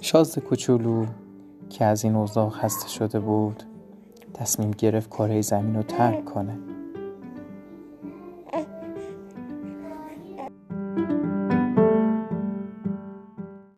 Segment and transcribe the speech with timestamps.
[0.00, 1.06] شازده کوچولو
[1.70, 3.62] که از این اوضاع خسته شده بود
[4.34, 6.58] تصمیم گرفت کره زمین رو ترک کنه.